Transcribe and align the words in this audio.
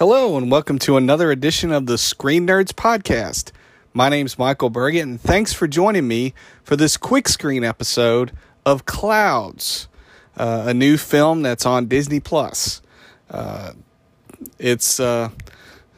Hello, 0.00 0.38
and 0.38 0.50
welcome 0.50 0.78
to 0.78 0.96
another 0.96 1.30
edition 1.30 1.70
of 1.70 1.84
the 1.84 1.98
Screen 1.98 2.46
Nerds 2.46 2.72
Podcast. 2.72 3.52
My 3.92 4.08
name's 4.08 4.38
Michael 4.38 4.70
Burgett, 4.70 5.02
and 5.02 5.20
thanks 5.20 5.52
for 5.52 5.68
joining 5.68 6.08
me 6.08 6.32
for 6.64 6.74
this 6.74 6.96
quick 6.96 7.28
screen 7.28 7.64
episode 7.64 8.32
of 8.64 8.86
Clouds, 8.86 9.88
uh, 10.38 10.64
a 10.68 10.72
new 10.72 10.96
film 10.96 11.42
that's 11.42 11.66
on 11.66 11.84
Disney 11.84 12.18
Plus. 12.18 12.80
Uh, 13.28 13.72
it's 14.58 14.98
uh, 15.00 15.28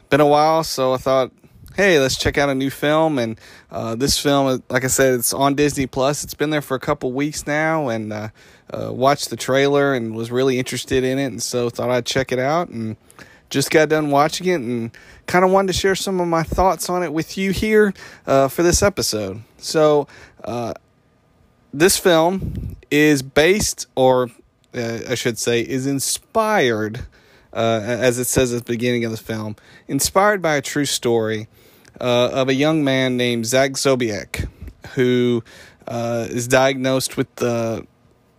been 0.09 0.19
a 0.19 0.27
while, 0.27 0.65
so 0.65 0.91
I 0.91 0.97
thought, 0.97 1.31
hey, 1.77 1.97
let's 1.97 2.17
check 2.17 2.37
out 2.37 2.49
a 2.49 2.55
new 2.55 2.69
film. 2.69 3.17
And 3.17 3.39
uh, 3.71 3.95
this 3.95 4.19
film, 4.19 4.61
like 4.69 4.83
I 4.83 4.87
said, 4.87 5.13
it's 5.13 5.33
on 5.33 5.55
Disney 5.55 5.87
Plus. 5.87 6.25
It's 6.25 6.33
been 6.33 6.49
there 6.49 6.61
for 6.61 6.75
a 6.75 6.79
couple 6.81 7.13
weeks 7.13 7.47
now, 7.47 7.87
and 7.87 8.11
uh, 8.11 8.29
uh, 8.69 8.91
watched 8.91 9.29
the 9.29 9.37
trailer 9.37 9.93
and 9.93 10.13
was 10.13 10.29
really 10.29 10.59
interested 10.59 11.05
in 11.05 11.19
it, 11.19 11.27
and 11.27 11.41
so 11.41 11.69
thought 11.69 11.89
I'd 11.89 12.05
check 12.05 12.33
it 12.33 12.39
out 12.39 12.67
and 12.67 12.97
just 13.53 13.69
got 13.69 13.87
done 13.87 14.09
watching 14.09 14.47
it 14.47 14.55
and 14.55 14.91
kind 15.27 15.45
of 15.45 15.51
wanted 15.51 15.67
to 15.67 15.73
share 15.73 15.95
some 15.95 16.19
of 16.19 16.27
my 16.27 16.43
thoughts 16.43 16.89
on 16.89 17.03
it 17.03 17.13
with 17.13 17.37
you 17.37 17.51
here 17.51 17.93
uh, 18.25 18.47
for 18.47 18.63
this 18.63 18.81
episode. 18.81 19.43
So, 19.57 20.07
uh, 20.43 20.73
this 21.71 21.97
film 21.97 22.75
is 22.91 23.21
based, 23.21 23.87
or 23.95 24.29
uh, 24.75 24.99
I 25.09 25.15
should 25.15 25.37
say, 25.37 25.61
is 25.61 25.87
inspired, 25.87 27.05
uh, 27.53 27.79
as 27.83 28.19
it 28.19 28.25
says 28.25 28.53
at 28.53 28.65
the 28.65 28.73
beginning 28.73 29.05
of 29.05 29.11
the 29.11 29.17
film, 29.17 29.55
inspired 29.87 30.41
by 30.41 30.55
a 30.55 30.61
true 30.61 30.85
story 30.85 31.47
uh, 32.01 32.29
of 32.33 32.49
a 32.49 32.53
young 32.53 32.83
man 32.83 33.17
named 33.17 33.45
Zach 33.45 33.71
Sobiech 33.71 34.47
who 34.95 35.43
uh, 35.87 36.27
is 36.29 36.47
diagnosed 36.47 37.17
with 37.17 37.33
the 37.35 37.87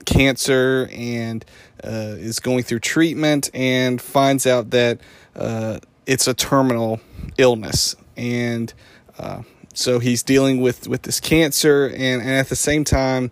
cancer 0.05 0.89
and 0.93 1.45
uh, 1.83 2.17
is 2.19 2.41
going 2.41 2.63
through 2.63 2.81
treatment 2.81 3.51
and 3.53 4.01
finds 4.01 4.47
out 4.47 4.71
that 4.71 5.01
uh, 5.37 5.79
it's 6.07 6.27
a 6.27 6.35
terminal 6.35 7.01
illness. 7.39 7.97
And 8.17 8.73
uh, 9.19 9.43
so 9.75 9.99
he's 9.99 10.23
dealing 10.23 10.61
with, 10.61 10.87
with 10.87 11.03
this 11.03 11.21
cancer, 11.21 11.87
and, 11.87 12.23
and 12.23 12.31
at 12.31 12.49
the 12.49 12.57
same 12.57 12.85
time, 12.85 13.31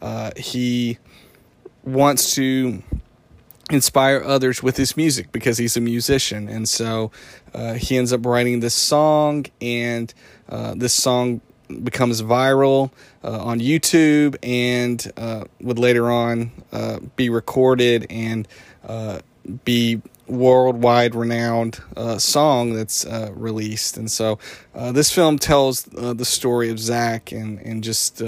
uh, 0.00 0.30
he 0.36 0.98
wants 1.82 2.34
to 2.34 2.82
inspire 3.70 4.22
others 4.24 4.62
with 4.62 4.76
his 4.76 4.96
music 4.96 5.30
because 5.32 5.58
he's 5.58 5.76
a 5.76 5.80
musician. 5.80 6.48
And 6.48 6.68
so 6.68 7.10
uh, 7.54 7.74
he 7.74 7.96
ends 7.96 8.12
up 8.12 8.24
writing 8.26 8.60
this 8.60 8.74
song, 8.74 9.46
and 9.60 10.12
uh, 10.48 10.74
this 10.76 10.92
song 10.92 11.40
becomes 11.82 12.22
viral 12.22 12.90
uh, 13.22 13.42
on 13.42 13.60
YouTube 13.60 14.36
and 14.42 15.10
uh, 15.16 15.44
would 15.60 15.78
later 15.78 16.10
on 16.10 16.50
uh, 16.72 16.98
be 17.16 17.30
recorded 17.30 18.06
and 18.10 18.46
uh, 18.86 19.20
be 19.64 20.00
worldwide 20.26 21.14
renowned 21.14 21.80
uh, 21.96 22.18
song 22.18 22.74
that's 22.74 23.04
released. 23.32 23.96
And 23.96 24.10
so 24.10 24.38
this 24.74 25.12
film 25.12 25.38
tells 25.38 25.82
the 25.82 26.24
story 26.24 26.70
of 26.70 26.78
Zach 26.78 27.32
and 27.32 27.58
and 27.60 27.82
just 27.82 28.22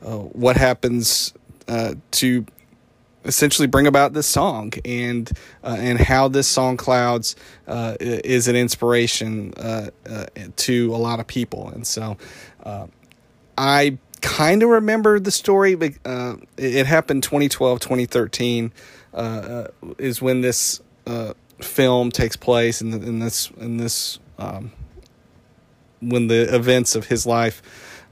what 0.00 0.56
happens 0.56 1.34
to 2.12 2.46
essentially 3.26 3.66
bring 3.66 3.86
about 3.86 4.12
this 4.12 4.26
song 4.26 4.72
and 4.84 5.30
uh, 5.64 5.76
and 5.78 5.98
how 5.98 6.28
this 6.28 6.46
song 6.46 6.76
clouds 6.76 7.36
uh, 7.66 7.96
is 8.00 8.48
an 8.48 8.56
inspiration 8.56 9.52
uh, 9.54 9.90
to 10.56 10.94
a 10.94 10.96
lot 10.96 11.20
of 11.20 11.26
people 11.26 11.68
and 11.68 11.86
so 11.86 12.16
uh, 12.66 12.86
I 13.56 13.98
kind 14.20 14.62
of 14.62 14.70
remember 14.70 15.20
the 15.20 15.30
story, 15.30 15.76
but 15.76 15.92
uh, 16.04 16.36
it, 16.56 16.84
happened 16.86 17.22
2012, 17.22 17.78
2013 17.78 18.72
uh, 19.14 19.16
uh, 19.16 19.68
is 19.98 20.20
when 20.20 20.40
this 20.40 20.80
uh, 21.06 21.34
film 21.60 22.10
takes 22.10 22.34
place, 22.36 22.80
and 22.80 22.92
in, 22.92 23.02
in, 23.04 23.18
this 23.20 23.50
in 23.58 23.76
this 23.76 24.18
um, 24.38 24.72
when 26.02 26.26
the 26.26 26.54
events 26.54 26.96
of 26.96 27.06
his 27.06 27.24
life 27.24 27.62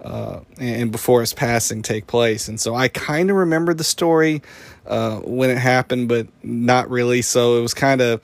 uh, 0.02 0.40
and 0.58 0.92
before 0.92 1.20
his 1.20 1.34
passing 1.34 1.82
take 1.82 2.06
place. 2.06 2.46
And 2.46 2.60
so 2.60 2.76
I 2.76 2.86
kind 2.88 3.30
of 3.30 3.36
remember 3.36 3.74
the 3.74 3.84
story 3.84 4.40
when 4.86 5.50
it 5.50 5.58
happened, 5.58 6.08
but 6.08 6.28
not 6.44 6.88
really. 6.90 7.22
So 7.22 7.58
it 7.58 7.62
was 7.62 7.74
kind 7.74 8.00
of 8.00 8.20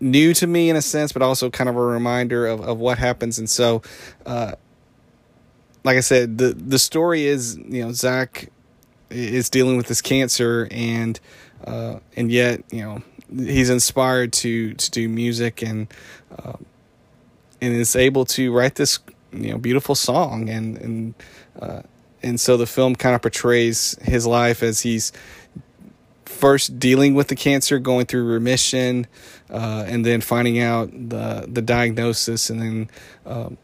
new 0.00 0.34
to 0.34 0.46
me 0.46 0.70
in 0.70 0.76
a 0.76 0.82
sense, 0.82 1.12
but 1.12 1.22
also 1.22 1.50
kind 1.50 1.68
of 1.68 1.76
a 1.76 1.80
reminder 1.80 2.46
of, 2.46 2.60
of 2.60 2.78
what 2.78 2.98
happens. 2.98 3.38
And 3.38 3.48
so, 3.48 3.82
uh, 4.26 4.52
like 5.84 5.96
I 5.96 6.00
said, 6.00 6.38
the 6.38 6.54
the 6.54 6.78
story 6.78 7.26
is 7.26 7.56
you 7.56 7.84
know 7.84 7.92
Zach 7.92 8.50
is 9.10 9.50
dealing 9.50 9.76
with 9.76 9.86
this 9.86 10.00
cancer, 10.00 10.66
and 10.70 11.20
uh, 11.66 11.98
and 12.16 12.32
yet 12.32 12.64
you 12.70 12.82
know 12.82 13.02
he's 13.36 13.70
inspired 13.70 14.32
to 14.34 14.74
to 14.74 14.90
do 14.90 15.08
music 15.08 15.62
and 15.62 15.92
uh, 16.38 16.54
and 17.60 17.74
is 17.74 17.96
able 17.96 18.24
to 18.26 18.52
write 18.52 18.76
this 18.76 18.98
you 19.32 19.50
know 19.50 19.58
beautiful 19.58 19.94
song 19.94 20.48
and 20.48 20.78
and 20.78 21.14
uh, 21.60 21.82
and 22.22 22.40
so 22.40 22.56
the 22.56 22.66
film 22.66 22.96
kind 22.96 23.14
of 23.14 23.22
portrays 23.22 23.96
his 24.02 24.26
life 24.26 24.62
as 24.62 24.80
he's 24.80 25.12
first 26.34 26.78
dealing 26.78 27.14
with 27.14 27.28
the 27.28 27.36
cancer, 27.36 27.78
going 27.78 28.06
through 28.06 28.24
remission, 28.24 29.06
uh, 29.50 29.84
and 29.86 30.04
then 30.04 30.20
finding 30.20 30.58
out 30.58 30.90
the 30.92 31.46
the 31.48 31.62
diagnosis, 31.62 32.50
and 32.50 32.60
then 32.60 32.90
um, 33.24 33.58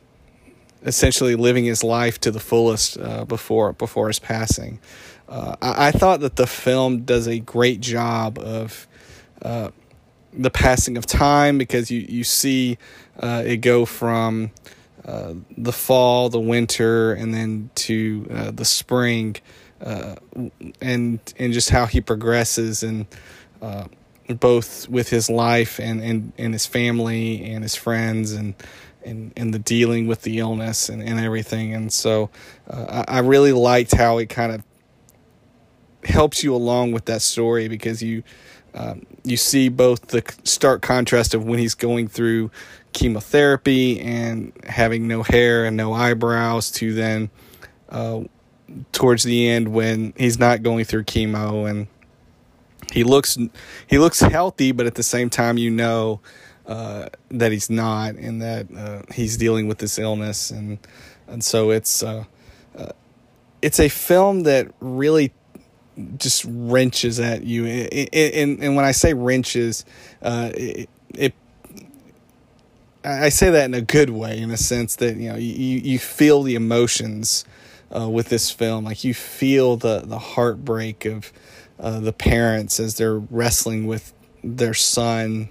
essentially 0.83 1.35
living 1.35 1.65
his 1.65 1.85
life 1.85 2.19
to 2.21 2.31
the 2.31 2.41
fullest 2.41 2.99
uh, 2.99 3.25
before 3.25 3.73
before 3.73 4.09
his 4.09 4.19
passing. 4.19 4.79
Uh, 5.29 5.57
I, 5.61 5.89
I, 5.89 5.91
thought 5.93 6.21
that 6.21 6.37
the 6.37 6.47
film 6.47 7.03
does 7.03 7.29
a 7.29 7.39
great 7.39 7.81
job 7.81 8.37
of 8.39 8.89
uh, 9.43 9.71
the 10.33 10.51
passing 10.51 10.97
of 10.97 11.07
time 11.07 11.59
because 11.59 11.91
you 11.91 12.01
you 12.09 12.25
see 12.25 12.79
uh, 13.21 13.43
it 13.45 13.59
go 13.59 13.85
from 13.85 14.51
uh, 15.05 15.35
the 15.57 15.73
fall, 15.73 16.29
the 16.31 16.41
winter, 16.41 17.13
and 17.13 17.33
then 17.33 17.71
to 17.75 18.25
the 18.53 18.65
spring 18.65 19.37
uh, 19.81 20.15
and 20.81 21.21
and 21.39 21.53
just 21.53 21.71
how 21.71 21.87
he 21.87 22.01
progresses 22.01 22.83
and 22.83 23.07
uh, 23.63 23.87
both 24.29 24.89
with 24.89 25.09
his 25.09 25.29
life 25.29 25.79
and, 25.81 26.01
and, 26.01 26.33
and 26.39 26.53
his 26.53 26.67
family 26.67 27.45
and 27.45 27.63
his 27.63 27.75
friends 27.75 28.33
and 28.33 28.55
and, 29.03 29.33
and 29.35 29.55
the 29.55 29.59
dealing 29.59 30.07
with 30.07 30.23
the 30.23 30.39
illness 30.39 30.91
and, 30.91 31.03
and 31.03 31.19
everything. 31.19 31.75
And 31.75 31.91
so 31.91 32.29
uh, 32.69 33.05
I, 33.09 33.17
I 33.17 33.19
really 33.21 33.53
liked 33.53 33.95
how 33.95 34.19
it 34.19 34.29
kind 34.29 34.53
of 34.53 34.63
helps 36.05 36.45
you 36.45 36.55
along 36.55 36.93
with 36.93 37.07
that 37.07 37.23
story 37.23 37.67
because 37.69 38.03
you 38.03 38.23
um, 38.75 39.05
you 39.25 39.37
see 39.37 39.69
both 39.69 40.09
the 40.09 40.23
stark 40.45 40.81
contrast 40.83 41.35
of 41.35 41.45
when 41.45 41.59
he's 41.59 41.75
going 41.75 42.09
through 42.09 42.51
chemotherapy 42.93 44.01
and 44.01 44.53
having 44.65 45.09
no 45.09 45.23
hair 45.23 45.65
and 45.65 45.77
no 45.77 45.93
eyebrows 45.93 46.71
to 46.71 46.95
then 46.95 47.31
uh, 47.89 48.21
towards 48.93 49.25
the 49.25 49.49
end 49.49 49.69
when 49.69 50.13
he's 50.17 50.39
not 50.39 50.63
going 50.63 50.85
through 50.85 51.05
chemo 51.05 51.69
and 51.69 51.89
he 52.93 53.05
looks 53.05 53.39
he 53.87 53.99
looks 53.99 54.21
healthy, 54.21 54.73
but 54.73 54.87
at 54.87 54.95
the 54.95 55.03
same 55.03 55.31
time, 55.31 55.59
you 55.59 55.71
know 55.71 56.21
uh, 56.67 57.09
that 57.31 57.53
he's 57.53 57.71
not, 57.71 58.15
and 58.15 58.43
that 58.43 58.67
uh, 58.77 59.03
he's 59.13 59.37
dealing 59.37 59.69
with 59.69 59.79
this 59.79 59.99
illness, 59.99 60.51
and 60.51 60.79
and 61.29 61.43
so 61.45 61.71
it's 61.71 62.03
uh, 62.03 62.25
uh 62.77 62.91
it's 63.63 63.79
a 63.79 63.89
film 63.89 64.45
that 64.45 64.73
really 64.81 65.33
just 66.17 66.45
wrenches 66.49 67.21
at 67.21 67.45
you, 67.45 67.67
and 67.67 68.63
and 68.63 68.77
when 68.77 68.85
I 68.85 68.93
say 68.93 69.15
wrenches, 69.15 69.85
uh, 70.23 70.51
it, 70.55 70.89
it 71.15 71.35
I 73.05 73.29
say 73.29 73.51
that 73.51 73.65
in 73.67 73.75
a 73.75 73.83
good 73.83 74.11
way, 74.11 74.39
in 74.39 74.51
a 74.51 74.57
sense 74.57 74.97
that 74.97 75.17
you 75.17 75.29
know 75.29 75.37
you 75.37 75.79
you 75.79 75.99
feel 75.99 76.43
the 76.43 76.55
emotions 76.55 77.45
uh, 77.95 78.09
with 78.09 78.29
this 78.29 78.51
film. 78.51 78.85
Like 78.85 79.05
you 79.05 79.15
feel 79.15 79.77
the 79.77 80.01
the 80.01 80.19
heartbreak 80.19 81.05
of 81.05 81.33
uh, 81.79 82.01
the 82.01 82.13
parents 82.13 82.79
as 82.81 82.97
they're 82.97 83.19
wrestling 83.19 83.87
with 83.87 84.13
their 84.43 84.75
son 84.75 85.49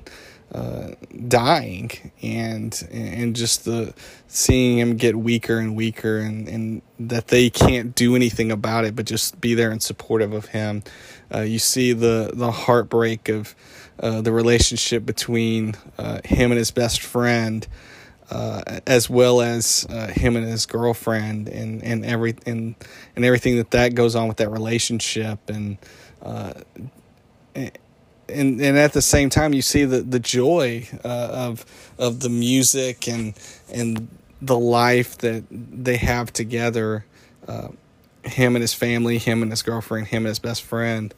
uh, 0.53 0.91
dying, 1.27 1.91
and 2.21 2.88
and 2.91 3.36
just 3.36 3.65
the 3.65 3.94
seeing 4.27 4.80
him 4.80 4.95
get 4.95 5.15
weaker 5.15 5.59
and 5.59 5.75
weaker, 5.75 6.18
and 6.19 6.47
and 6.47 6.81
that 7.00 7.27
they 7.27 7.50
can't 7.50 7.94
do 7.95 8.15
anything 8.15 8.51
about 8.51 8.85
it, 8.85 8.95
but 8.95 9.06
just 9.06 9.39
be 9.39 9.53
there 9.53 9.71
and 9.71 9.81
supportive 9.83 10.33
of 10.33 10.45
him. 10.47 10.83
Uh, 11.33 11.42
you 11.42 11.59
see 11.59 11.94
the 11.94 12.31
the 12.33 12.51
heartbreak 12.51 13.30
of 13.30 13.56
uh, 14.00 14.21
the 14.21 14.31
relationship 14.31 15.06
between 15.06 15.75
uh, 15.97 16.19
him 16.25 16.51
and 16.51 16.57
his 16.57 16.71
best 16.71 17.01
friend 17.01 17.68
uh, 18.31 18.79
as 18.85 19.09
well 19.09 19.41
as 19.41 19.87
uh, 19.89 20.07
him 20.07 20.35
and 20.35 20.45
his 20.45 20.65
girlfriend 20.65 21.49
and 21.49 21.83
and 21.83 22.05
every 22.05 22.35
and, 22.45 22.75
and 23.15 23.25
everything 23.25 23.57
that 23.57 23.71
that 23.71 23.95
goes 23.95 24.15
on 24.15 24.27
with 24.27 24.37
that 24.37 24.49
relationship 24.49 25.39
and 25.49 25.77
uh, 26.21 26.53
and 27.55 28.61
and 28.61 28.77
at 28.77 28.93
the 28.93 29.01
same 29.01 29.29
time 29.29 29.53
you 29.53 29.61
see 29.61 29.83
the 29.85 30.01
the 30.01 30.19
joy 30.19 30.87
uh, 31.03 31.07
of 31.07 31.65
of 31.97 32.19
the 32.19 32.29
music 32.29 33.07
and 33.07 33.33
and 33.71 34.07
the 34.41 34.57
life 34.57 35.17
that 35.17 35.43
they 35.49 35.97
have 35.97 36.31
together 36.31 37.05
uh, 37.47 37.69
him 38.23 38.55
and 38.55 38.61
his 38.61 38.73
family 38.73 39.17
him 39.17 39.41
and 39.41 39.51
his 39.51 39.63
girlfriend 39.63 40.07
him 40.07 40.23
and 40.23 40.29
his 40.29 40.39
best 40.39 40.61
friend 40.61 41.13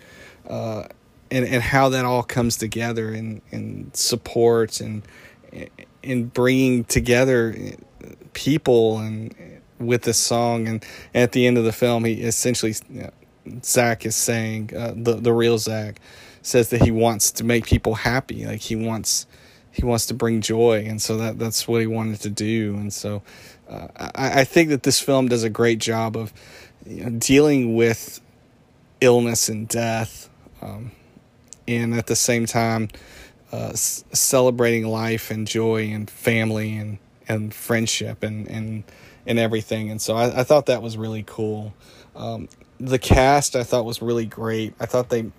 uh, 0.50 0.84
and 1.30 1.46
and 1.46 1.62
how 1.62 1.90
that 1.90 2.06
all 2.06 2.24
comes 2.24 2.56
together 2.56 3.10
and 3.12 3.42
and 3.52 3.96
supports 3.96 4.80
and 4.80 5.04
in 6.04 6.26
bringing 6.26 6.84
together 6.86 7.56
people 8.34 9.00
and 9.00 9.62
with 9.80 10.04
this 10.04 10.18
song. 10.18 10.68
And, 10.68 10.86
at 11.14 11.32
the 11.32 11.48
end 11.48 11.58
of 11.58 11.64
the 11.64 11.72
film 11.72 12.06
he 12.06 12.22
essentially 12.22 12.74
you 12.90 13.04
know, 13.04 13.12
Zach 13.64 14.06
is 14.06 14.16
saying 14.16 14.72
uh, 14.76 14.94
the 14.96 15.16
the 15.16 15.34
real 15.34 15.58
Zach 15.58 16.00
says 16.42 16.70
that 16.70 16.82
he 16.82 16.92
wants 16.92 17.32
to 17.34 17.44
make 17.44 17.66
people 17.66 17.96
happy. 17.96 18.46
Like 18.46 18.62
he 18.62 18.76
wants 18.76 19.26
he 19.72 19.86
wants 19.86 20.06
to 20.08 20.14
bring 20.14 20.42
joy. 20.42 20.86
And 20.88 21.02
so 21.02 21.18
that 21.18 21.40
that's 21.40 21.68
what 21.68 21.82
he 21.82 21.88
wanted 21.88 22.22
to 22.22 22.30
do. 22.30 22.76
And 22.76 22.94
so 22.94 23.22
uh, 23.70 23.88
I, 23.96 24.42
I 24.42 24.44
think 24.44 24.70
that 24.70 24.84
this 24.84 25.00
film 25.00 25.28
does 25.28 25.44
a 25.44 25.50
great 25.50 25.80
job 25.80 26.18
of 26.18 26.34
you 26.86 27.04
know, 27.04 27.10
dealing 27.18 27.76
with 27.76 28.22
illness 29.00 29.50
and 29.50 29.68
death 29.68 30.30
um, 30.62 30.92
and 31.68 31.94
at 31.96 32.08
the 32.08 32.16
same 32.16 32.46
time 32.46 32.90
uh, 33.52 33.74
celebrating 33.74 34.88
life 34.88 35.32
and 35.32 35.48
joy 35.48 35.90
and 35.90 36.10
family 36.10 36.76
and, 36.76 36.98
and 37.28 37.54
friendship 37.54 38.24
and, 38.24 38.48
and, 38.48 38.84
and 39.26 39.40
everything. 39.40 39.90
And 39.90 40.02
so 40.02 40.16
I, 40.16 40.42
I 40.42 40.44
thought 40.44 40.68
that 40.68 40.82
was 40.82 40.98
really 40.98 41.24
cool. 41.26 41.74
Um, 42.16 42.48
the 42.80 43.00
cast 43.00 43.56
I 43.56 43.64
thought 43.64 43.86
was 43.86 44.02
really 44.02 44.26
great. 44.26 44.74
I 44.80 44.86
thought 44.86 45.10
they 45.10 45.32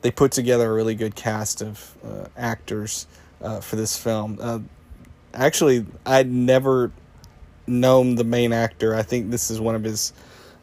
they 0.00 0.10
put 0.10 0.30
together 0.32 0.70
a 0.70 0.72
really 0.72 0.94
good 0.94 1.14
cast 1.16 1.60
of 1.60 1.96
uh, 2.04 2.26
actors 2.36 3.06
uh, 3.42 3.60
for 3.60 3.76
this 3.76 3.96
film. 3.96 4.38
Uh, 4.40 4.60
actually, 5.34 5.86
I'd 6.06 6.30
never 6.30 6.92
known 7.66 8.14
the 8.14 8.24
main 8.24 8.52
actor. 8.52 8.94
I 8.94 9.02
think 9.02 9.30
this 9.30 9.50
is 9.50 9.60
one 9.60 9.74
of 9.74 9.84
his. 9.84 10.12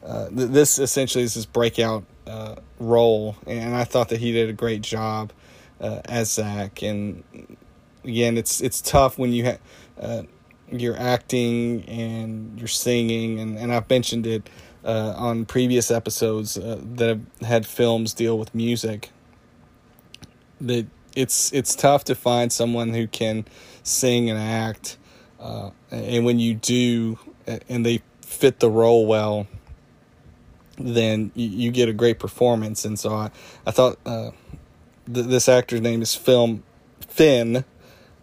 Uh, 0.04 0.30
th- 0.30 0.50
this 0.50 0.80
essentially 0.80 1.24
is 1.24 1.34
his 1.34 1.46
breakout 1.46 2.04
uh, 2.28 2.56
role, 2.80 3.36
and 3.48 3.76
I 3.76 3.84
thought 3.84 4.10
that 4.10 4.20
he 4.20 4.32
did 4.32 4.50
a 4.50 4.54
great 4.54 4.82
job 4.82 5.32
uh, 5.80 6.02
as 6.06 6.34
Zach. 6.34 6.82
And 6.82 7.24
again, 8.04 8.38
it's 8.38 8.62
it's 8.62 8.82
tough 8.82 9.18
when 9.18 9.34
you 9.34 9.46
have 9.46 9.60
uh, 10.00 10.24
you're 10.72 10.98
acting 10.98 11.84
and 11.86 12.58
you're 12.58 12.68
singing, 12.68 13.40
and, 13.40 13.58
and 13.58 13.74
I've 13.74 13.90
mentioned 13.90 14.26
it 14.26 14.50
uh, 14.84 15.14
on 15.18 15.46
previous 15.46 15.92
episodes 15.92 16.58
uh, 16.58 16.80
that 16.96 17.10
have 17.10 17.48
had 17.48 17.66
films 17.66 18.14
deal 18.14 18.38
with 18.38 18.54
music. 18.54 19.10
That 20.62 20.88
it's 21.16 21.52
it's 21.54 21.76
tough 21.76 22.04
to 22.06 22.16
find 22.16 22.52
someone 22.52 22.94
who 22.94 23.08
can 23.08 23.46
sing 23.84 24.30
and 24.30 24.40
act, 24.40 24.98
uh, 25.40 25.72
and 25.92 26.26
when 26.26 26.40
you 26.40 26.56
do, 26.56 27.20
and 27.70 27.86
they 27.86 28.02
fit 28.22 28.60
the 28.60 28.70
role 28.70 29.06
well 29.06 29.48
then 30.78 31.32
you, 31.36 31.48
you, 31.48 31.72
get 31.72 31.90
a 31.90 31.94
great 31.94 32.20
performance. 32.20 32.86
And 32.86 33.00
so 33.00 33.14
I, 33.14 33.32
I 33.66 33.72
thought 33.72 33.98
uh, 34.06 34.32
th- 35.12 35.26
this 35.28 35.50
actor's 35.50 35.82
name 35.82 36.02
is 36.02 36.16
Film 36.16 36.64
Fin 37.08 37.66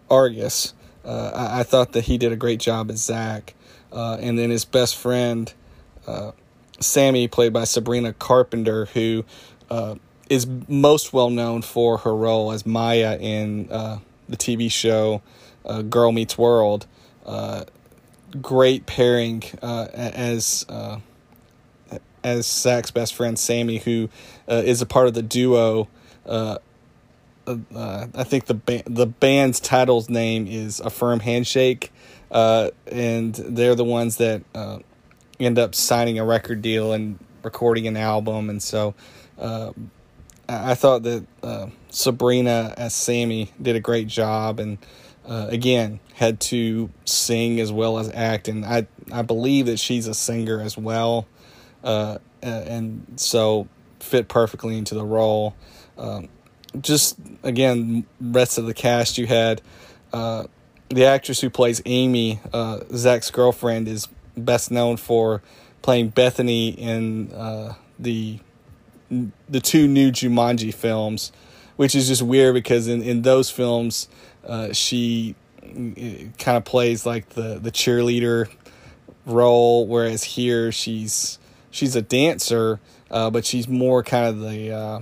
Argus. 0.09 0.73
Uh, 1.05 1.31
I, 1.33 1.59
I, 1.59 1.63
thought 1.63 1.91
that 1.93 2.05
he 2.05 2.17
did 2.17 2.31
a 2.31 2.35
great 2.35 2.59
job 2.59 2.89
as 2.89 3.03
Zach. 3.03 3.53
Uh, 3.91 4.17
and 4.19 4.39
then 4.39 4.49
his 4.49 4.63
best 4.63 4.95
friend, 4.95 5.53
uh, 6.07 6.31
Sammy, 6.79 7.27
played 7.27 7.53
by 7.53 7.65
Sabrina 7.65 8.13
Carpenter, 8.13 8.85
who 8.85 9.25
uh, 9.69 9.95
is 10.29 10.47
most 10.67 11.13
well 11.13 11.29
known 11.29 11.61
for 11.61 11.99
her 11.99 12.15
role 12.15 12.51
as 12.51 12.65
Maya 12.65 13.17
in 13.19 13.69
uh, 13.69 13.99
the 14.29 14.37
TV 14.37 14.71
show 14.71 15.21
Girl 15.89 16.11
Meets 16.11 16.37
World. 16.37 16.87
great 18.41 18.85
pairing 18.85 19.43
as 19.61 20.65
as 22.23 22.47
Zach's 22.47 22.91
best 22.91 23.13
friend 23.13 23.37
Sammy, 23.37 23.79
who 23.79 24.09
uh, 24.49 24.61
is 24.65 24.81
a 24.81 24.85
part 24.85 25.07
of 25.07 25.13
the 25.13 25.21
duo. 25.21 25.87
Uh, 26.25 26.57
uh, 27.47 28.07
I 28.13 28.23
think 28.23 28.45
the 28.45 28.53
ba- 28.53 28.83
the 28.85 29.05
band's 29.05 29.59
title's 29.59 30.09
name 30.09 30.47
is 30.47 30.79
a 30.79 30.89
firm 30.89 31.19
handshake, 31.19 31.91
uh, 32.31 32.71
and 32.87 33.33
they're 33.35 33.75
the 33.75 33.83
ones 33.83 34.17
that 34.17 34.43
uh, 34.55 34.79
end 35.39 35.59
up 35.59 35.75
signing 35.75 36.19
a 36.19 36.25
record 36.25 36.61
deal 36.61 36.93
and 36.93 37.19
recording 37.43 37.87
an 37.87 37.97
album. 37.97 38.49
And 38.49 38.61
so, 38.61 38.95
uh, 39.37 39.71
I 40.47 40.75
thought 40.75 41.03
that 41.03 41.25
Sabrina 41.89 42.73
as 42.77 42.93
Sammy 42.93 43.51
did 43.61 43.75
a 43.75 43.79
great 43.79 44.07
job, 44.07 44.59
and 44.59 44.77
again 45.25 45.99
had 46.15 46.39
to 46.39 46.89
sing 47.05 47.59
as 47.59 47.71
well 47.71 47.97
as 47.97 48.09
act. 48.13 48.47
And 48.47 48.65
I 48.65 48.87
I 49.11 49.21
believe 49.21 49.65
that 49.67 49.79
she's 49.79 50.07
a 50.07 50.13
singer 50.13 50.61
as 50.61 50.77
well 50.77 51.27
uh, 51.83 52.17
and 52.41 53.05
so 53.15 53.67
fit 53.99 54.27
perfectly 54.27 54.77
into 54.77 54.95
the 54.95 55.03
role. 55.03 55.55
Um, 55.97 56.29
just 56.79 57.17
again, 57.43 58.05
rest 58.19 58.57
of 58.57 58.65
the 58.65 58.73
cast 58.73 59.17
you 59.17 59.27
had 59.27 59.61
uh, 60.13 60.45
the 60.89 61.05
actress 61.05 61.41
who 61.41 61.49
plays 61.49 61.81
Amy, 61.85 62.39
uh, 62.53 62.81
Zach's 62.93 63.31
girlfriend, 63.31 63.87
is 63.87 64.07
best 64.37 64.71
known 64.71 64.97
for 64.97 65.41
playing 65.81 66.09
Bethany 66.09 66.69
in 66.69 67.31
uh, 67.31 67.73
the 67.99 68.39
the 69.49 69.59
two 69.59 69.87
new 69.87 70.11
Jumanji 70.11 70.73
films, 70.73 71.31
which 71.75 71.93
is 71.95 72.07
just 72.07 72.21
weird 72.21 72.53
because 72.53 72.87
in, 72.87 73.01
in 73.01 73.21
those 73.21 73.49
films 73.49 74.07
uh, 74.45 74.73
she 74.73 75.35
uh, 75.63 75.69
kind 76.37 76.57
of 76.57 76.65
plays 76.65 77.05
like 77.05 77.29
the 77.29 77.59
the 77.59 77.71
cheerleader 77.71 78.49
role, 79.25 79.87
whereas 79.87 80.23
here 80.23 80.71
she's 80.71 81.39
she's 81.71 81.95
a 81.95 82.01
dancer, 82.01 82.79
uh, 83.09 83.29
but 83.29 83.45
she's 83.45 83.67
more 83.67 84.03
kind 84.03 84.27
of 84.27 84.39
the 84.39 84.71
uh, 84.71 85.01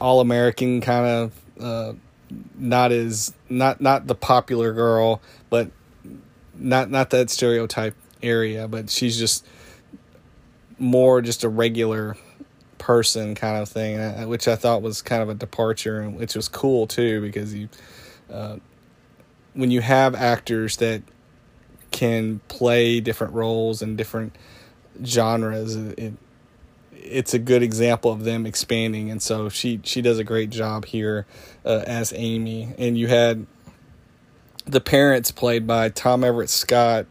all 0.00 0.20
American 0.20 0.80
kind 0.80 1.06
of 1.06 1.32
uh, 1.62 1.92
not 2.58 2.92
as 2.92 3.32
not 3.48 3.80
not 3.80 4.06
the 4.06 4.14
popular 4.14 4.72
girl, 4.72 5.20
but 5.48 5.70
not 6.54 6.90
not 6.90 7.10
that 7.10 7.30
stereotype 7.30 7.94
area, 8.22 8.68
but 8.68 8.90
she's 8.90 9.18
just 9.18 9.46
more 10.78 11.20
just 11.20 11.44
a 11.44 11.48
regular 11.48 12.16
person 12.78 13.34
kind 13.34 13.58
of 13.62 13.68
thing, 13.68 14.28
which 14.28 14.48
I 14.48 14.56
thought 14.56 14.82
was 14.82 15.02
kind 15.02 15.22
of 15.22 15.28
a 15.28 15.34
departure, 15.34 16.00
and 16.00 16.16
which 16.16 16.34
was 16.34 16.48
cool 16.48 16.86
too 16.86 17.20
because 17.20 17.54
you 17.54 17.68
uh, 18.32 18.56
when 19.54 19.70
you 19.70 19.80
have 19.80 20.14
actors 20.14 20.76
that 20.78 21.02
can 21.90 22.40
play 22.48 23.00
different 23.00 23.34
roles 23.34 23.82
and 23.82 23.98
different 23.98 24.36
genres. 25.04 25.74
It, 25.76 26.14
it's 27.02 27.34
a 27.34 27.38
good 27.38 27.62
example 27.62 28.12
of 28.12 28.24
them 28.24 28.46
expanding, 28.46 29.10
and 29.10 29.22
so 29.22 29.48
she 29.48 29.80
she 29.84 30.02
does 30.02 30.18
a 30.18 30.24
great 30.24 30.50
job 30.50 30.84
here 30.84 31.26
uh, 31.64 31.84
as 31.86 32.12
Amy. 32.14 32.74
And 32.78 32.96
you 32.98 33.08
had 33.08 33.46
the 34.66 34.80
parents 34.80 35.30
played 35.30 35.66
by 35.66 35.88
Tom 35.88 36.22
Everett 36.22 36.50
Scott 36.50 37.06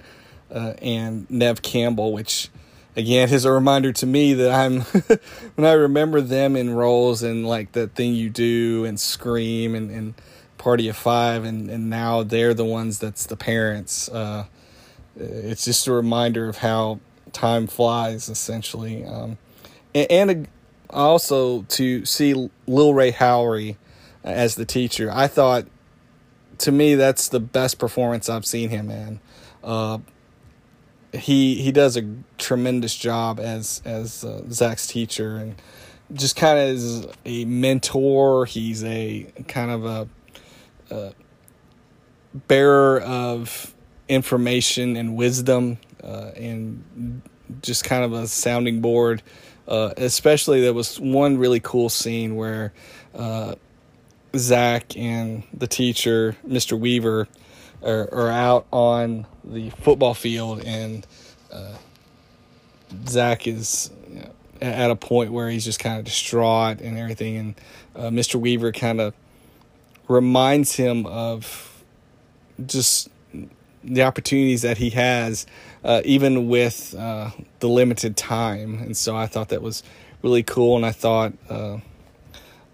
uh, 0.51 0.73
and 0.81 1.29
Neve 1.29 1.61
Campbell, 1.61 2.13
which 2.13 2.49
again 2.95 3.31
is 3.31 3.45
a 3.45 3.51
reminder 3.51 3.91
to 3.93 4.05
me 4.05 4.33
that 4.33 4.51
I'm 4.51 4.81
when 5.55 5.67
I 5.67 5.73
remember 5.73 6.21
them 6.21 6.55
in 6.55 6.71
roles 6.71 7.23
and 7.23 7.47
like 7.47 7.73
that 7.73 7.95
thing 7.95 8.13
you 8.13 8.29
do 8.29 8.85
and 8.85 8.99
Scream 8.99 9.75
and, 9.75 9.91
and 9.91 10.13
Party 10.57 10.87
of 10.87 10.97
Five, 10.97 11.43
and 11.43 11.69
and 11.69 11.89
now 11.89 12.23
they're 12.23 12.53
the 12.53 12.65
ones 12.65 12.99
that's 12.99 13.25
the 13.25 13.37
parents. 13.37 14.09
Uh, 14.09 14.45
it's 15.15 15.65
just 15.65 15.87
a 15.87 15.91
reminder 15.91 16.47
of 16.47 16.57
how 16.59 16.99
time 17.33 17.67
flies, 17.67 18.29
essentially. 18.29 19.03
Um, 19.03 19.37
and, 19.93 20.47
also 20.89 21.63
to 21.63 22.03
see 22.05 22.33
Lil 22.67 22.93
Rel 22.93 23.11
Howery 23.11 23.77
as 24.23 24.55
the 24.55 24.65
teacher, 24.65 25.11
I 25.11 25.27
thought, 25.27 25.65
to 26.59 26.71
me, 26.71 26.95
that's 26.95 27.29
the 27.29 27.39
best 27.39 27.79
performance 27.79 28.27
I've 28.27 28.45
seen 28.45 28.69
him 28.69 28.89
in. 28.89 29.19
Uh, 29.63 29.99
he 31.13 31.55
he 31.55 31.71
does 31.71 31.97
a 31.97 32.07
tremendous 32.37 32.95
job 32.95 33.39
as 33.39 33.81
as 33.83 34.23
uh, 34.23 34.43
Zach's 34.51 34.85
teacher 34.87 35.37
and 35.37 35.55
just 36.13 36.35
kind 36.35 36.59
of 36.59 36.69
is 36.69 37.07
a 37.25 37.45
mentor. 37.45 38.45
He's 38.45 38.83
a 38.83 39.31
kind 39.47 39.71
of 39.71 39.85
a, 39.85 40.07
a 40.91 41.13
bearer 42.47 42.99
of 43.01 43.73
information 44.07 44.95
and 44.95 45.15
wisdom 45.15 45.77
uh, 46.03 46.31
and 46.35 47.21
just 47.61 47.83
kind 47.83 48.03
of 48.03 48.13
a 48.13 48.27
sounding 48.27 48.81
board. 48.81 49.21
Uh, 49.69 49.93
especially, 49.97 50.61
there 50.61 50.73
was 50.73 50.99
one 50.99 51.37
really 51.37 51.59
cool 51.59 51.89
scene 51.89 52.35
where 52.35 52.73
uh, 53.13 53.53
Zach 54.35 54.97
and 54.97 55.43
the 55.53 55.67
teacher, 55.67 56.35
Mr. 56.45 56.77
Weaver, 56.77 57.27
are, 57.83 58.11
are 58.11 58.29
out 58.29 58.65
on 58.73 59.27
the 59.43 59.69
football 59.69 60.15
field, 60.15 60.63
and 60.65 61.05
uh, 61.53 61.75
Zach 63.07 63.45
is 63.45 63.91
you 64.09 64.21
know, 64.21 64.31
at 64.59 64.89
a 64.89 64.95
point 64.95 65.31
where 65.31 65.51
he's 65.51 65.65
just 65.65 65.79
kind 65.79 65.99
of 65.99 66.05
distraught 66.05 66.81
and 66.81 66.97
everything, 66.97 67.37
and 67.37 67.55
uh, 67.95 68.09
Mr. 68.09 68.35
Weaver 68.35 68.71
kind 68.71 68.99
of 68.99 69.13
reminds 70.07 70.75
him 70.77 71.05
of 71.05 71.83
just 72.65 73.09
the 73.83 74.03
opportunities 74.03 74.61
that 74.63 74.77
he 74.77 74.89
has, 74.91 75.45
uh, 75.83 76.01
even 76.05 76.47
with 76.47 76.95
uh, 76.97 77.31
the 77.59 77.67
limited 77.67 78.17
time. 78.17 78.79
And 78.79 78.95
so 78.95 79.15
I 79.15 79.27
thought 79.27 79.49
that 79.49 79.61
was 79.61 79.83
really 80.21 80.43
cool. 80.43 80.75
And 80.75 80.85
I 80.85 80.91
thought 80.91 81.33
uh, 81.49 81.77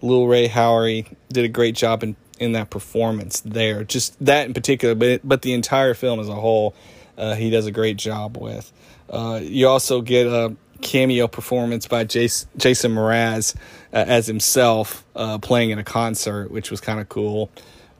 Lil 0.02 0.26
Rel 0.26 0.48
Howery 0.48 1.06
did 1.28 1.44
a 1.44 1.48
great 1.48 1.74
job 1.74 2.02
in, 2.02 2.16
in 2.38 2.52
that 2.52 2.70
performance 2.70 3.40
there. 3.40 3.84
Just 3.84 4.22
that 4.24 4.46
in 4.46 4.54
particular, 4.54 4.94
but 4.94 5.20
but 5.26 5.42
the 5.42 5.52
entire 5.52 5.94
film 5.94 6.20
as 6.20 6.28
a 6.28 6.34
whole, 6.34 6.74
uh, 7.16 7.34
he 7.34 7.50
does 7.50 7.66
a 7.66 7.72
great 7.72 7.96
job 7.96 8.36
with. 8.36 8.72
Uh, 9.08 9.40
you 9.42 9.68
also 9.68 10.00
get 10.00 10.26
a 10.26 10.56
cameo 10.82 11.26
performance 11.26 11.86
by 11.86 12.04
Jason, 12.04 12.48
Jason 12.56 12.92
Mraz 12.92 13.54
uh, 13.92 14.04
as 14.06 14.26
himself 14.26 15.04
playing 15.40 15.70
in 15.70 15.78
a 15.78 15.84
concert, 15.84 16.50
which 16.50 16.70
was 16.70 16.80
kind 16.80 17.00
of 17.00 17.08
cool. 17.08 17.50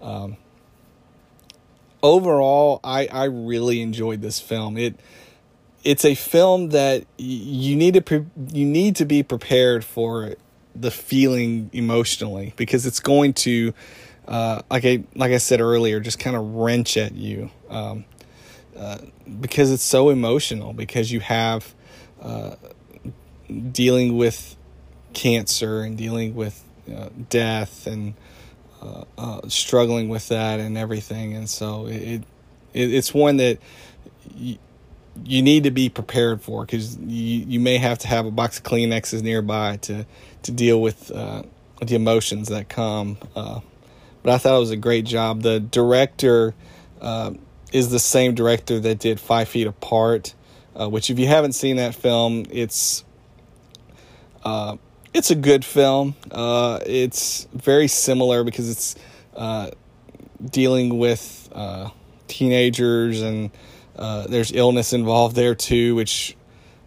Um, 0.02 0.36
overall, 2.02 2.80
I, 2.84 3.06
I 3.06 3.24
really 3.24 3.80
enjoyed 3.80 4.22
this 4.22 4.40
film. 4.40 4.76
It 4.76 4.98
it's 5.84 6.04
a 6.04 6.16
film 6.16 6.70
that 6.70 7.06
you 7.16 7.76
need 7.76 7.94
to 7.94 8.00
pre- 8.00 8.26
you 8.52 8.66
need 8.66 8.96
to 8.96 9.04
be 9.04 9.22
prepared 9.22 9.84
for 9.84 10.34
the 10.74 10.90
feeling 10.90 11.70
emotionally 11.72 12.52
because 12.56 12.86
it's 12.86 13.00
going 13.00 13.32
to 13.32 13.72
uh, 14.28 14.62
like 14.70 14.84
I 14.84 15.04
like 15.14 15.32
I 15.32 15.38
said 15.38 15.60
earlier, 15.60 16.00
just 16.00 16.18
kind 16.18 16.36
of 16.36 16.54
wrench 16.54 16.96
at 16.96 17.14
you 17.14 17.50
um, 17.70 18.04
uh, 18.76 18.98
because 19.40 19.70
it's 19.70 19.84
so 19.84 20.10
emotional. 20.10 20.72
Because 20.72 21.12
you 21.12 21.20
have 21.20 21.74
uh, 22.20 22.56
dealing 23.70 24.16
with 24.16 24.56
cancer 25.12 25.82
and 25.82 25.96
dealing 25.96 26.34
with 26.34 26.62
uh, 26.92 27.08
death 27.28 27.86
and 27.86 28.14
uh, 28.86 29.04
uh, 29.18 29.48
struggling 29.48 30.08
with 30.08 30.28
that 30.28 30.60
and 30.60 30.78
everything, 30.78 31.34
and 31.34 31.48
so 31.48 31.86
it, 31.86 32.02
it 32.02 32.24
it's 32.72 33.12
one 33.12 33.36
that. 33.38 33.58
You, 34.34 34.58
you 35.24 35.40
need 35.40 35.64
to 35.64 35.70
be 35.70 35.88
prepared 35.88 36.42
for 36.42 36.66
because 36.66 36.98
you, 36.98 37.44
you 37.46 37.60
may 37.60 37.78
have 37.78 37.98
to 38.00 38.08
have 38.08 38.26
a 38.26 38.30
box 38.30 38.58
of 38.58 38.64
Kleenexes 38.64 39.22
nearby 39.22 39.78
to 39.78 40.04
to 40.42 40.52
deal 40.52 40.80
with 40.80 41.10
uh, 41.10 41.42
the 41.80 41.94
emotions 41.94 42.48
that 42.48 42.68
come. 42.68 43.18
Uh, 43.34 43.60
but 44.22 44.34
I 44.34 44.38
thought 44.38 44.56
it 44.56 44.60
was 44.60 44.70
a 44.70 44.76
great 44.76 45.04
job. 45.04 45.42
The 45.42 45.60
director 45.60 46.54
uh, 47.00 47.32
is 47.72 47.90
the 47.90 47.98
same 47.98 48.34
director 48.34 48.80
that 48.80 48.98
did 48.98 49.20
Five 49.20 49.48
Feet 49.48 49.66
Apart, 49.66 50.34
uh, 50.78 50.88
which 50.88 51.10
if 51.10 51.18
you 51.18 51.26
haven't 51.26 51.52
seen 51.52 51.76
that 51.76 51.94
film, 51.94 52.44
it's 52.50 53.04
uh, 54.44 54.76
it's 55.16 55.30
a 55.30 55.34
good 55.34 55.64
film. 55.64 56.14
Uh, 56.30 56.78
it's 56.86 57.48
very 57.52 57.88
similar 57.88 58.44
because 58.44 58.68
it's 58.70 58.94
dealing 60.50 60.98
with 60.98 61.48
teenagers 62.28 63.22
and 63.22 63.50
uh, 63.96 64.26
there's 64.26 64.52
illness 64.52 64.92
involved 64.92 65.36
there 65.36 65.54
too, 65.54 65.94
which 65.94 66.36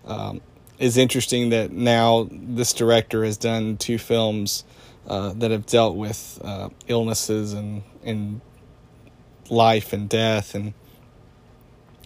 um, 0.06 0.42
is 0.78 0.98
interesting 0.98 1.50
that 1.50 1.72
now 1.72 2.28
this 2.32 2.74
director 2.74 3.26
has 3.26 3.38
done 3.38 3.78
two 3.78 3.98
films 3.98 4.64
uh, 5.08 5.34
that 5.34 5.52
have 5.52 5.66
dealt 5.66 5.96
with 5.96 6.40
uh, 6.44 6.70
illnesses 6.88 7.54
and, 7.54 7.82
and 8.04 8.42
life 9.50 9.94
and 9.94 10.08
death 10.10 10.54
and 10.56 10.74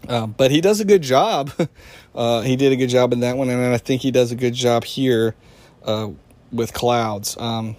uh, 0.07 0.27
but 0.27 0.51
he 0.51 0.59
does 0.59 0.81
a 0.81 0.85
good 0.85 1.01
job. 1.01 1.51
Uh, 2.15 2.41
he 2.41 2.55
did 2.55 2.71
a 2.71 2.75
good 2.75 2.89
job 2.89 3.11
in 3.11 3.21
that 3.21 3.37
one, 3.37 3.49
and 3.49 3.73
I 3.73 3.79
think 3.79 4.03
he 4.03 4.11
does 4.11 4.31
a 4.31 4.35
good 4.35 4.53
job 4.53 4.83
here 4.83 5.33
uh, 5.83 6.09
with 6.51 6.73
Clouds. 6.73 7.37
Um, 7.37 7.75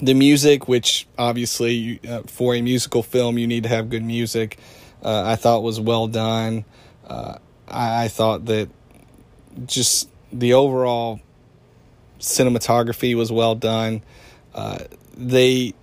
the 0.00 0.14
music, 0.14 0.66
which 0.66 1.06
obviously 1.16 2.00
for 2.26 2.54
a 2.54 2.62
musical 2.62 3.02
film, 3.02 3.38
you 3.38 3.46
need 3.46 3.62
to 3.62 3.68
have 3.68 3.88
good 3.88 4.02
music 4.02 4.58
uh, 5.02 5.24
I 5.26 5.36
thought 5.36 5.62
was 5.62 5.80
well 5.80 6.06
done. 6.06 6.64
Uh, 7.06 7.38
I, 7.68 8.04
I, 8.04 8.08
thought 8.08 8.46
that 8.46 8.68
just 9.66 10.08
the 10.32 10.54
overall 10.54 11.20
cinematography 12.20 13.16
was 13.16 13.32
well 13.32 13.54
done. 13.54 14.02
Uh, 14.54 14.78
they 15.16 15.74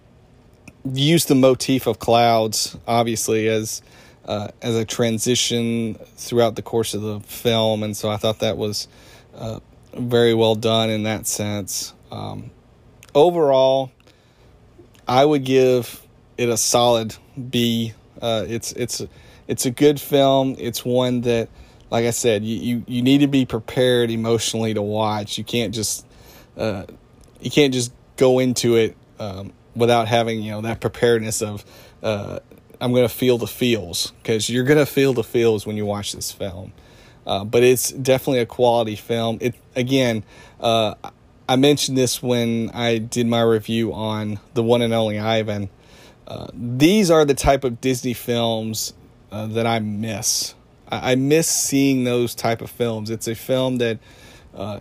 used 0.86 1.27
the 1.27 1.36
motif 1.36 1.86
of 1.86 2.00
clouds, 2.00 2.77
obviously, 2.88 3.48
as 3.50 3.82
uh, 4.25 4.50
as 4.62 4.75
a 4.75 4.86
transition 4.86 5.96
throughout 6.15 6.56
the 6.56 6.62
course 6.62 6.94
of 6.94 7.01
the 7.01 7.20
film, 7.20 7.84
and 7.84 7.98
so 7.98 8.10
I 8.10 8.18
thought 8.18 8.39
that 8.39 8.58
was 8.58 8.88
uh, 9.36 9.60
very 9.93 10.34
well 10.34 10.55
done 10.55 10.89
in 10.89 11.03
that 11.03 11.27
sense. 11.27 11.93
Um, 12.12 12.51
overall, 13.13 13.91
I 15.08 15.25
would 15.25 15.43
give 15.43 16.01
it 16.38 16.50
a 16.50 16.58
solid 16.58 17.15
B 17.50 17.93
uh, 18.22 18.46
it's 18.48 18.72
it's 18.74 19.01
it's 19.48 19.65
a 19.65 19.72
good 19.72 20.00
film. 20.00 20.55
It's 20.60 20.84
one 20.84 21.22
that, 21.22 21.50
like 21.89 22.05
I 22.05 22.12
said, 22.12 22.43
you, 22.43 22.58
you, 22.58 22.84
you 22.88 23.01
need 23.01 23.19
to 23.19 23.27
be 23.27 23.46
prepared 23.46 24.12
emotionally 24.12 24.74
to 24.74 24.81
watch. 24.81 25.38
You 25.38 25.43
can't 25.43 25.74
just 25.74 26.05
uh, 26.58 26.86
you 27.39 27.50
can't 27.50 27.74
just 27.74 27.91
go 28.17 28.39
into 28.39 28.75
it 28.75 28.96
um, 29.19 29.53
without 29.75 30.08
having 30.08 30.41
you 30.41 30.51
know 30.51 30.62
that 30.62 30.81
preparedness 30.81 31.41
of 31.41 31.65
uh, 32.03 32.39
I'm 32.81 32.91
going 32.91 33.08
to 33.08 33.13
feel 33.13 33.38
the 33.38 33.48
feels 33.48 34.12
because 34.22 34.50
you're 34.50 34.65
going 34.65 34.79
to 34.79 34.86
feel 34.86 35.13
the 35.13 35.24
feels 35.24 35.65
when 35.65 35.77
you 35.77 35.86
watch 35.86 36.13
this 36.13 36.31
film. 36.31 36.74
Uh, 37.26 37.44
but 37.44 37.64
it's 37.64 37.92
definitely 37.92 38.40
a 38.40 38.46
quality 38.46 38.96
film. 38.96 39.38
It 39.42 39.56
again, 39.76 40.24
uh, 40.60 40.96
I 41.48 41.56
mentioned 41.56 41.98
this 41.98 42.24
when 42.24 42.72
I 42.74 42.98
did 42.98 43.28
my 43.28 43.42
review 43.42 43.94
on 43.94 44.40
the 44.54 44.64
one 44.64 44.82
and 44.82 44.94
only 44.94 45.20
Ivan 45.20 45.70
these 46.54 47.10
are 47.10 47.26
the 47.26 47.34
type 47.34 47.64
of 47.64 47.82
Disney 47.82 48.14
films 48.14 48.94
uh, 49.32 49.48
that 49.48 49.66
I 49.66 49.80
miss. 49.80 50.54
I, 50.88 51.12
I, 51.12 51.16
miss 51.16 51.48
seeing 51.48 52.04
those 52.04 52.36
type 52.36 52.62
of 52.62 52.70
films. 52.70 53.10
It's 53.10 53.28
a 53.28 53.36
film 53.36 53.78
that 53.78 54.00
uh, 54.54 54.80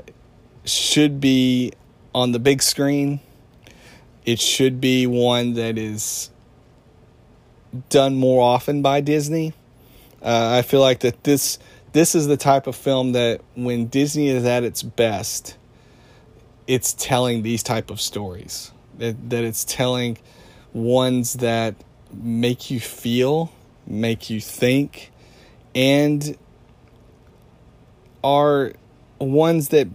should 0.64 1.20
be 1.20 1.72
on 2.14 2.32
the 2.32 2.38
big 2.38 2.62
screen. 2.62 3.20
It 4.24 4.40
should 4.40 4.80
be 4.80 5.06
one 5.06 5.54
that 5.54 5.78
is 5.78 6.30
done 7.88 8.16
more 8.16 8.42
often 8.42 8.82
by 8.82 9.00
Disney. 9.00 9.54
Uh, 10.20 10.58
I 10.58 10.62
feel 10.62 10.80
like 10.80 11.00
that 11.00 11.24
this 11.24 11.58
this 11.98 12.14
is 12.14 12.28
the 12.28 12.36
type 12.36 12.68
of 12.68 12.76
film 12.76 13.10
that 13.10 13.40
when 13.56 13.86
Disney 13.88 14.28
is 14.28 14.44
at 14.44 14.62
its 14.62 14.84
best, 14.84 15.56
it's 16.68 16.92
telling 16.92 17.42
these 17.42 17.60
type 17.64 17.90
of 17.90 18.00
stories. 18.00 18.70
That 18.98 19.30
that 19.30 19.42
it's 19.42 19.64
telling 19.64 20.16
ones 20.72 21.32
that 21.34 21.74
make 22.12 22.70
you 22.70 22.78
feel, 22.78 23.50
make 23.84 24.30
you 24.30 24.40
think, 24.40 25.10
and 25.74 26.38
are 28.22 28.74
ones 29.18 29.70
that 29.70 29.88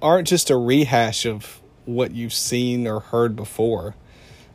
aren't 0.00 0.28
just 0.28 0.50
a 0.50 0.56
rehash 0.56 1.26
of 1.26 1.60
what 1.84 2.12
you've 2.12 2.32
seen 2.32 2.86
or 2.86 3.00
heard 3.00 3.34
before. 3.34 3.96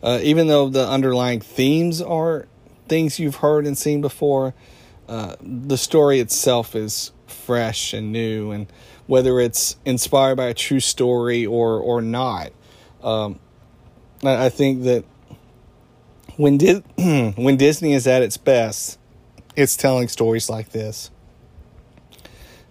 Uh, 0.01 0.19
even 0.23 0.47
though 0.47 0.69
the 0.69 0.87
underlying 0.87 1.41
themes 1.41 2.01
are 2.01 2.47
things 2.87 3.19
you've 3.19 3.35
heard 3.35 3.67
and 3.67 3.77
seen 3.77 3.99
before, 3.99 4.53
uh, 5.09 5.35
the 5.41 5.77
story 5.77 6.19
itself 6.19 6.75
is 6.75 7.11
fresh 7.25 7.93
and 7.93 8.11
new, 8.11 8.51
and 8.51 8.67
whether 9.07 9.39
it's 9.39 9.75
inspired 9.83 10.35
by 10.35 10.45
a 10.45 10.53
true 10.53 10.79
story 10.79 11.47
or 11.47 11.79
or 11.79 11.99
not, 11.99 12.51
um, 13.03 13.39
I 14.23 14.49
think 14.49 14.83
that 14.83 15.03
when 16.37 16.59
Di- 16.59 16.83
when 17.35 17.57
Disney 17.57 17.93
is 17.93 18.05
at 18.05 18.21
its 18.21 18.37
best, 18.37 18.99
it's 19.55 19.75
telling 19.75 20.09
stories 20.09 20.47
like 20.47 20.69
this. 20.69 21.09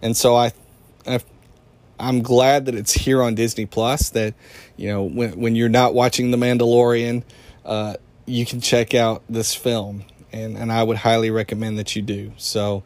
And 0.01 0.17
so 0.17 0.37
I, 0.37 0.53
I 1.09 1.19
I'm 1.99 2.23
glad 2.23 2.67
that 2.67 2.77
it's 2.77 2.93
here 2.93 3.21
on 3.21 3.35
Disney 3.35 3.67
Plus. 3.67 4.11
That 4.11 4.35
you 4.77 4.89
know 4.89 5.03
when 5.03 5.33
when 5.41 5.57
you're 5.57 5.69
not 5.69 5.93
watching 5.93 6.31
The 6.31 6.37
Mandalorian, 6.37 7.25
uh, 7.65 7.97
you 8.27 8.47
can 8.47 8.61
check 8.61 8.95
out 8.95 9.25
this 9.29 9.57
film, 9.57 10.05
and 10.33 10.57
and 10.57 10.73
I 10.73 10.83
would 10.83 10.99
highly 10.99 11.31
recommend 11.31 11.79
that 11.79 11.95
you 11.97 12.03
do. 12.03 12.33
So, 12.37 12.83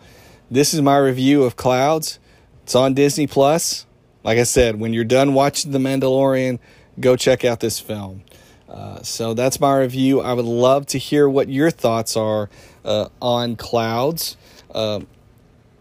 this 0.51 0.75
is 0.75 0.83
my 0.83 0.97
review 0.97 1.45
of 1.45 1.57
Clouds. 1.57 2.19
It's 2.63 2.75
on 2.75 2.95
Disney 2.95 3.27
Plus. 3.27 3.87
Like 4.25 4.39
I 4.39 4.45
said, 4.45 4.79
when 4.79 4.93
you're 4.93 5.05
done 5.05 5.35
watching 5.35 5.73
The 5.73 5.79
Mandalorian, 5.79 6.59
go 7.01 7.17
check 7.17 7.45
out 7.45 7.61
this 7.61 7.81
film. 7.81 8.23
Uh, 8.69 9.03
so 9.03 9.35
that's 9.35 9.61
my 9.61 9.77
review. 9.77 10.21
I 10.21 10.33
would 10.33 10.45
love 10.45 10.87
to 10.87 10.99
hear 10.99 11.29
what 11.29 11.49
your 11.49 11.71
thoughts 11.71 12.17
are 12.17 12.49
uh, 12.85 13.09
on 13.21 13.57
clouds. 13.57 14.37
Uh, 14.75 15.01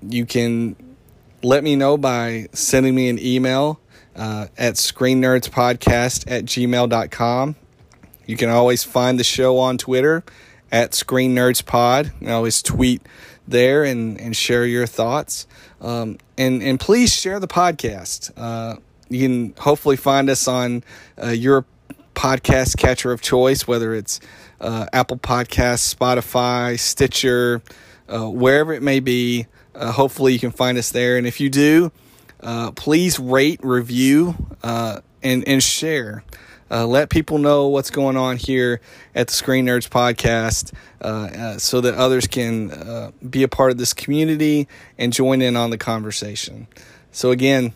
you 0.02 0.26
can 0.26 0.76
let 1.44 1.64
me 1.64 1.76
know 1.76 1.98
by 1.98 2.48
sending 2.52 2.94
me 2.94 3.10
an 3.10 3.20
email 3.20 3.80
uh, 4.16 4.48
at 4.58 4.76
screennerdspodcast 4.76 6.30
at 6.30 6.46
gmail.com. 6.46 7.56
You 8.26 8.38
can 8.38 8.50
always 8.50 8.84
find 8.84 9.20
the 9.20 9.24
show 9.24 9.58
on 9.58 9.78
Twitter 9.78 10.24
at 10.72 10.92
screennerdspod. 10.92 12.06
You 12.06 12.12
can 12.20 12.30
always 12.30 12.62
tweet 12.62 13.02
there 13.48 13.84
and, 13.84 14.20
and 14.20 14.36
share 14.36 14.66
your 14.66 14.88
thoughts. 14.88 15.48
Um, 15.82 16.18
and, 16.38 16.62
and 16.64 16.80
please 16.80 17.14
share 17.14 17.40
the 17.40 17.48
podcast. 17.48 18.32
Uh, 18.38 18.78
you 19.10 19.28
can 19.28 19.54
hopefully 19.58 19.98
find 19.98 20.30
us 20.30 20.48
on 20.48 20.84
uh, 21.22 21.30
your 21.30 21.66
podcast 22.16 22.78
catcher 22.78 23.12
of 23.12 23.22
choice, 23.22 23.68
whether 23.68 23.94
it's 23.94 24.20
uh, 24.60 24.86
Apple 24.94 25.18
Podcasts, 25.18 25.94
Spotify, 25.94 26.80
Stitcher, 26.80 27.62
uh, 28.08 28.30
wherever 28.30 28.74
it 28.74 28.82
may 28.82 29.00
be. 29.00 29.48
Uh, 29.74 29.92
hopefully, 29.92 30.34
you 30.34 30.40
can 30.40 30.52
find 30.52 30.78
us 30.78 30.92
there. 30.92 31.18
And 31.18 31.26
if 31.26 31.40
you 31.40 31.50
do, 31.50 31.92
uh, 32.42 32.72
please 32.72 33.20
rate, 33.20 33.60
review, 33.64 34.36
and, 34.64 35.48
and 35.48 35.64
share. 35.64 36.24
Uh, 36.72 36.88
let 36.88 37.10
people 37.10 37.38
know 37.38 37.68
what's 37.68 37.90
going 37.90 38.16
on 38.16 38.38
here 38.38 38.80
at 39.14 39.28
the 39.28 39.34
Screen 39.34 39.66
Nerds 39.66 39.90
podcast 39.90 40.74
uh, 41.02 41.06
uh, 41.06 41.58
so 41.58 41.82
that 41.82 41.96
others 41.96 42.28
can 42.28 42.72
uh, 42.72 43.12
be 43.30 43.44
a 43.44 43.48
part 43.50 43.72
of 43.72 43.78
this 43.78 43.94
community 43.94 44.70
and 44.98 45.12
join 45.12 45.42
in 45.42 45.58
on 45.58 45.70
the 45.70 45.78
conversation. 45.78 46.68
So, 47.12 47.32
again, 47.32 47.74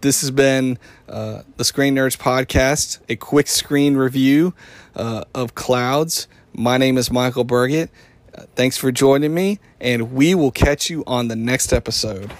this 0.00 0.22
has 0.22 0.32
been 0.32 0.78
uh, 1.08 1.42
the 1.56 1.64
Screen 1.64 1.94
Nerds 1.94 2.16
podcast, 2.16 2.98
a 3.08 3.14
quick 3.14 3.46
screen 3.46 3.96
review 3.96 4.54
of 4.94 5.54
Clouds. 5.54 6.26
My 6.52 6.78
name 6.78 6.98
is 6.98 7.12
Michael 7.12 7.44
Burgett. 7.44 7.90
thanks 8.56 8.76
for 8.76 8.90
joining 8.90 9.34
me, 9.34 9.60
and 9.80 10.12
we 10.12 10.34
will 10.34 10.50
catch 10.50 10.90
you 10.90 11.04
on 11.06 11.28
the 11.28 11.36
next 11.36 11.72
episode. 11.72 12.32